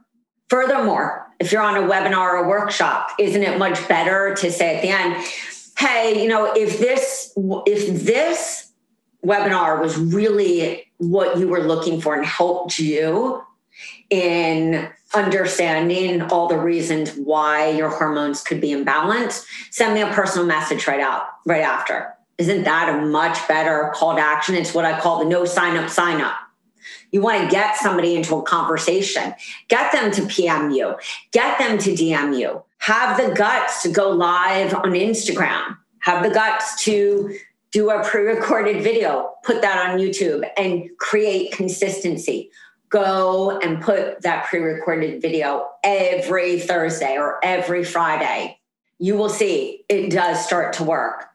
[0.49, 4.83] Furthermore, if you're on a webinar or workshop, isn't it much better to say at
[4.83, 5.17] the end,
[5.79, 8.71] hey, you know, if this, if this
[9.27, 13.43] webinar was really what you were looking for and helped you
[14.11, 20.47] in understanding all the reasons why your hormones could be imbalanced, send me a personal
[20.47, 22.15] message right out, right after.
[22.39, 24.55] Isn't that a much better call to action?
[24.55, 26.37] It's what I call the no sign up, sign up.
[27.11, 29.35] You want to get somebody into a conversation,
[29.69, 30.95] get them to PM you,
[31.33, 36.31] get them to DM you, have the guts to go live on Instagram, have the
[36.31, 37.37] guts to
[37.73, 42.51] do a pre recorded video, put that on YouTube, and create consistency
[42.91, 48.59] go and put that pre recorded video every Thursday or every Friday.
[48.99, 51.27] You will see it does start to work.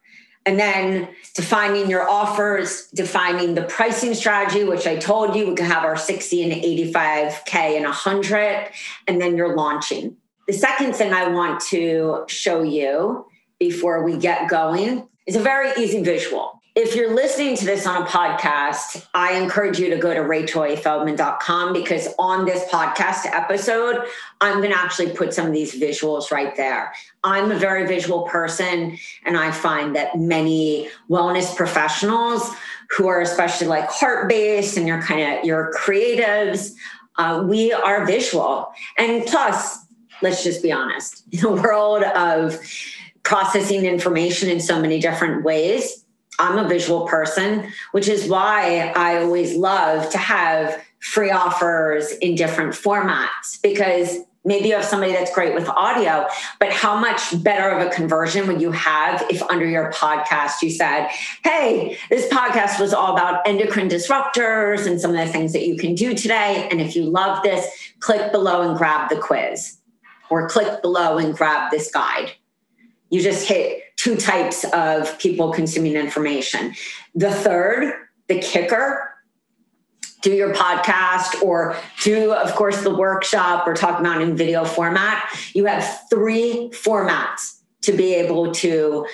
[0.45, 5.65] And then defining your offers, defining the pricing strategy, which I told you we can
[5.65, 6.61] have our 60 and
[6.93, 8.69] 85K and 100,
[9.07, 10.17] and then you're launching.
[10.47, 13.25] The second thing I want to show you
[13.57, 18.01] before we get going is a very easy visual if you're listening to this on
[18.01, 24.03] a podcast, I encourage you to go to rachelafeldman.com because on this podcast episode,
[24.41, 26.93] I'm going to actually put some of these visuals right there.
[27.23, 32.51] I'm a very visual person, and I find that many wellness professionals
[32.89, 36.71] who are especially like heart based and you're kind of you're creatives,
[37.17, 38.73] uh, we are visual.
[38.97, 39.77] And plus,
[40.21, 42.59] let's just be honest, in world of
[43.23, 46.04] processing information in so many different ways,
[46.39, 52.35] I'm a visual person, which is why I always love to have free offers in
[52.35, 56.27] different formats because maybe you have somebody that's great with audio,
[56.59, 60.69] but how much better of a conversion would you have if under your podcast you
[60.69, 61.09] said,
[61.43, 65.77] Hey, this podcast was all about endocrine disruptors and some of the things that you
[65.77, 66.67] can do today.
[66.71, 67.67] And if you love this,
[67.99, 69.77] click below and grab the quiz
[70.29, 72.31] or click below and grab this guide.
[73.09, 76.73] You just hit two types of people consuming information.
[77.13, 77.93] The third,
[78.27, 79.11] the kicker,
[80.21, 85.23] do your podcast or do, of course, the workshop or talk about in video format.
[85.53, 89.05] You have three formats to be able to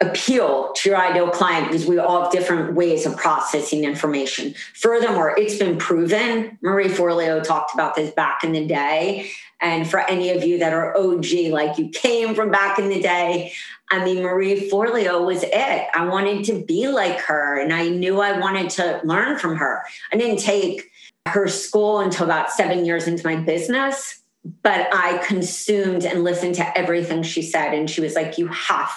[0.00, 4.54] appeal to your ideal client because we all have different ways of processing information.
[4.74, 9.30] Furthermore, it's been proven, Marie Forleo talked about this back in the day.
[9.60, 13.00] And for any of you that are OG, like you came from back in the
[13.00, 13.52] day,
[13.90, 15.52] I mean, Marie Forleo was it.
[15.94, 19.82] I wanted to be like her, and I knew I wanted to learn from her.
[20.12, 20.90] I didn't take
[21.26, 24.20] her school until about seven years into my business,
[24.62, 27.74] but I consumed and listened to everything she said.
[27.74, 28.92] And she was like, You have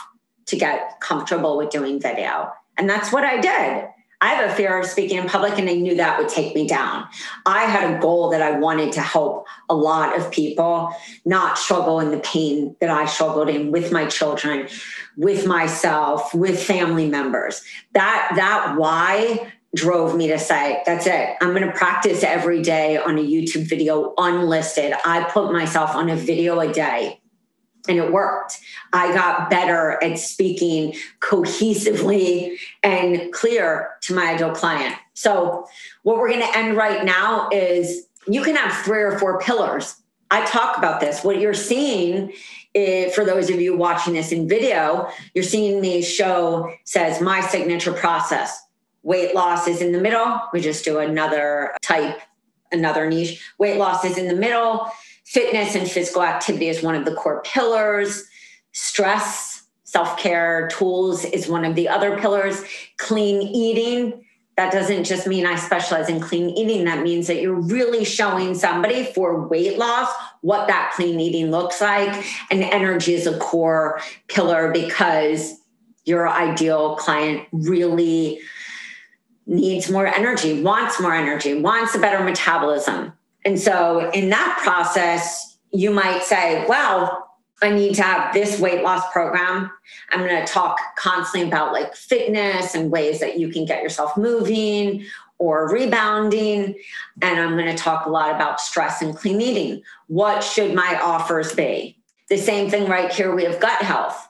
[0.48, 2.52] to get comfortable with doing video.
[2.78, 3.88] And that's what I did.
[4.22, 6.68] I have a fear of speaking in public, and I knew that would take me
[6.68, 7.08] down.
[7.46, 10.94] I had a goal that I wanted to help a lot of people
[11.26, 14.68] not struggle in the pain that I struggled in with my children,
[15.18, 17.64] with myself, with family members.
[17.94, 21.38] That that why drove me to say, that's it.
[21.42, 24.94] I'm going to practice every day on a YouTube video unlisted.
[25.06, 27.21] I put myself on a video a day
[27.88, 28.60] and it worked.
[28.94, 34.96] I got better at speaking cohesively and clear to my ideal client.
[35.14, 35.68] So,
[36.04, 40.02] what we're going to end right now is you can have three or four pillars
[40.32, 41.26] I talk about this.
[41.26, 42.32] What you're seeing,
[42.74, 47.42] is, for those of you watching this in video, you're seeing me show says my
[47.42, 48.66] signature process.
[49.04, 50.40] Weight loss is in the middle.
[50.54, 52.22] We just do another type,
[52.72, 53.44] another niche.
[53.58, 54.90] Weight loss is in the middle.
[55.32, 58.26] Fitness and physical activity is one of the core pillars.
[58.74, 62.62] Stress, self care tools is one of the other pillars.
[62.98, 64.26] Clean eating
[64.58, 66.84] that doesn't just mean I specialize in clean eating.
[66.84, 70.12] That means that you're really showing somebody for weight loss
[70.42, 72.26] what that clean eating looks like.
[72.52, 75.56] And energy is a core pillar because
[76.04, 78.42] your ideal client really
[79.46, 83.14] needs more energy, wants more energy, wants a better metabolism.
[83.46, 87.30] And so in that process, you might say, well,
[87.62, 89.72] I need to have this weight loss program.
[90.10, 94.18] I'm going to talk constantly about like fitness and ways that you can get yourself
[94.18, 95.06] moving
[95.38, 96.76] or rebounding.
[97.22, 99.84] And I'm going to talk a lot about stress and clean eating.
[100.08, 101.98] What should my offers be?
[102.30, 104.28] The same thing right here, we have gut health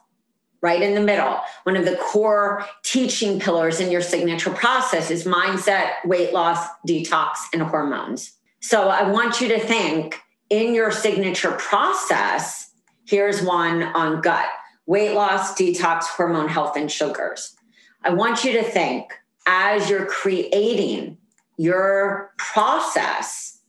[0.60, 1.40] right in the middle.
[1.64, 7.36] One of the core teaching pillars in your signature process is mindset, weight loss, detox,
[7.52, 8.32] and hormones.
[8.62, 12.62] So I want you to think in your signature process
[13.04, 14.46] Here's one on gut
[14.86, 17.54] weight loss, detox, hormone health, and sugars.
[18.02, 19.12] I want you to think
[19.46, 21.18] as you're creating
[21.56, 23.60] your process,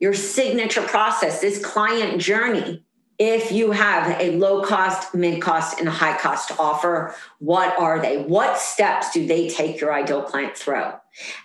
[0.00, 2.84] your signature process, this client journey.
[3.18, 8.00] If you have a low cost, mid cost, and a high cost offer, what are
[8.00, 8.22] they?
[8.22, 10.92] What steps do they take your ideal client through?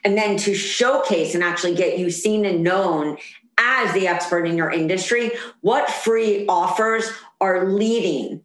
[0.03, 3.17] And then to showcase and actually get you seen and known
[3.57, 7.11] as the expert in your industry, what free offers
[7.41, 8.43] are leading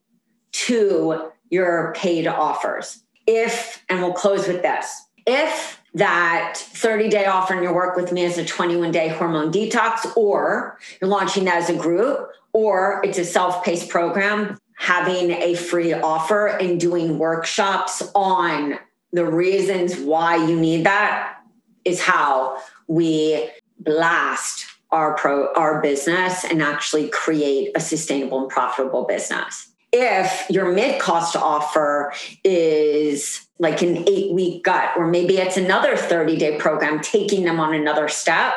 [0.52, 3.02] to your paid offers?
[3.26, 8.12] If, and we'll close with this, if that 30 day offer in your work with
[8.12, 13.00] me is a 21 day hormone detox, or you're launching that as a group, or
[13.04, 18.78] it's a self paced program, having a free offer and doing workshops on
[19.12, 21.38] the reasons why you need that
[21.84, 23.48] is how we
[23.80, 29.68] blast our pro our business and actually create a sustainable and profitable business.
[29.92, 32.12] If your mid cost offer
[32.44, 37.58] is like an eight week gut or maybe it's another 30 day program taking them
[37.58, 38.54] on another step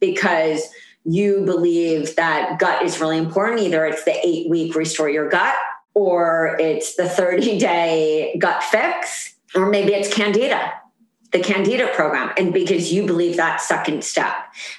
[0.00, 0.62] because
[1.10, 5.54] you believe that gut is really important either it's the eight week restore your gut
[5.94, 10.72] or it's the 30 day gut fix or maybe it's candida
[11.32, 14.34] the Candida program, and because you believe that second step.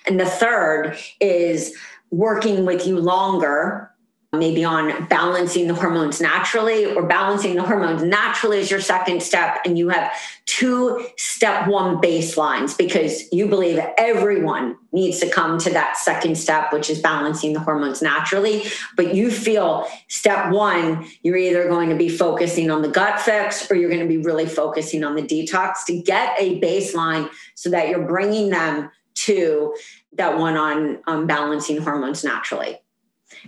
[0.05, 1.75] And the third is
[2.11, 3.88] working with you longer
[4.31, 9.57] maybe on balancing the hormones naturally or balancing the hormones naturally is your second step
[9.65, 10.13] and you have
[10.45, 16.71] two step one baselines because you believe everyone needs to come to that second step
[16.71, 18.63] which is balancing the hormones naturally.
[18.95, 23.69] But you feel step one you're either going to be focusing on the gut fix
[23.71, 27.71] or you're going to be really focusing on the detox to get a baseline so
[27.71, 29.75] that you're bringing them to
[30.13, 32.79] that one on, on balancing hormones naturally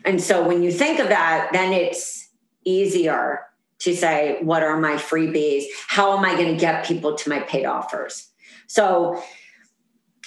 [0.05, 2.29] and so when you think of that, then it's
[2.63, 3.41] easier
[3.79, 5.63] to say, what are my freebies?
[5.87, 8.29] How am I going to get people to my paid offers?
[8.67, 9.21] So,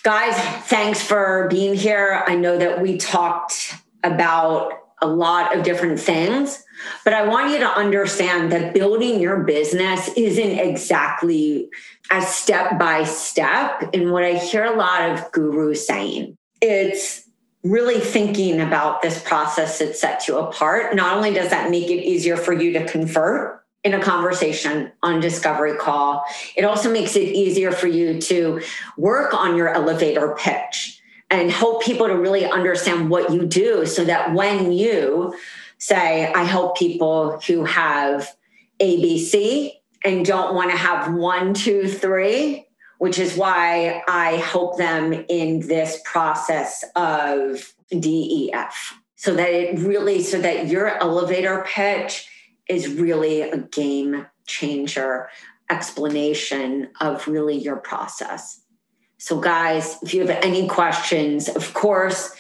[0.02, 0.36] guys,
[0.66, 2.24] thanks for being here.
[2.26, 6.64] I know that we talked about a lot of different things,
[7.04, 11.68] but I want you to understand that building your business isn't exactly
[12.10, 13.90] as step by step.
[13.94, 17.23] And what I hear a lot of gurus saying, it's
[17.64, 22.04] really thinking about this process that sets you apart, not only does that make it
[22.04, 26.24] easier for you to convert in a conversation on discovery call,
[26.56, 28.60] it also makes it easier for you to
[28.96, 31.00] work on your elevator pitch
[31.30, 35.34] and help people to really understand what you do so that when you
[35.78, 38.34] say, I help people who have
[38.80, 39.72] ABC
[40.04, 42.63] and don't want to have one, two, three,
[43.04, 48.94] which is why I help them in this process of DEF.
[49.16, 52.26] So that it really, so that your elevator pitch
[52.66, 55.28] is really a game changer
[55.68, 58.62] explanation of really your process.
[59.18, 62.34] So, guys, if you have any questions, of course,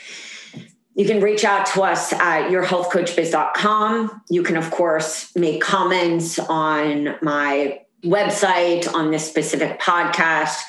[0.94, 4.22] you can reach out to us at yourhealthcoachbiz.com.
[4.30, 10.60] You can, of course, make comments on my website, on this specific podcast.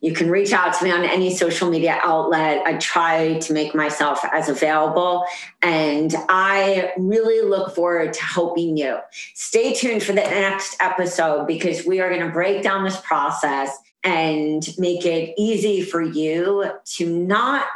[0.00, 2.62] You can reach out to me on any social media outlet.
[2.66, 5.24] I try to make myself as available.
[5.62, 8.98] And I really look forward to helping you.
[9.32, 13.74] Stay tuned for the next episode because we are going to break down this process
[14.02, 17.66] and make it easy for you to not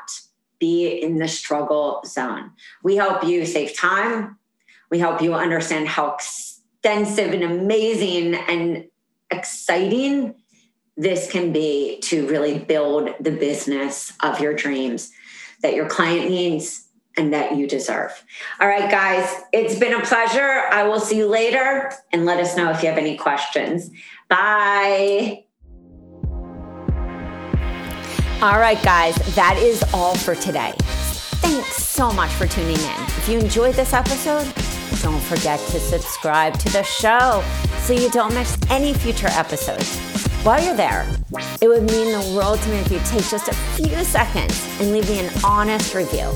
[0.59, 2.51] be in the struggle zone.
[2.83, 4.37] We help you save time.
[4.91, 8.85] We help you understand how extensive and amazing and
[9.31, 10.35] exciting
[10.97, 15.13] this can be to really build the business of your dreams
[15.63, 18.25] that your client needs and that you deserve.
[18.61, 20.63] All right, guys, it's been a pleasure.
[20.71, 23.91] I will see you later and let us know if you have any questions.
[24.29, 25.45] Bye.
[28.41, 30.73] All right, guys, that is all for today.
[30.79, 33.03] Thanks so much for tuning in.
[33.19, 34.47] If you enjoyed this episode,
[35.03, 37.45] don't forget to subscribe to the show
[37.81, 39.99] so you don't miss any future episodes.
[40.45, 41.07] While you're there,
[41.61, 44.93] it would mean the world to me if you take just a few seconds and
[44.93, 46.31] leave me an honest review.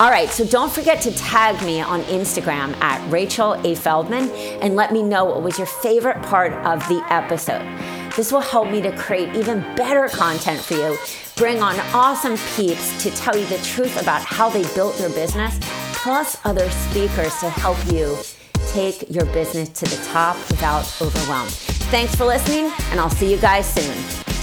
[0.00, 3.74] All right, so don't forget to tag me on Instagram at Rachel A.
[3.74, 4.30] Feldman
[4.62, 7.66] and let me know what was your favorite part of the episode.
[8.14, 10.96] This will help me to create even better content for you
[11.38, 15.56] bring on awesome peeps to tell you the truth about how they built their business,
[15.94, 18.18] plus other speakers to help you
[18.66, 21.46] take your business to the top without overwhelm.
[21.90, 24.37] Thanks for listening, and I'll see you guys soon.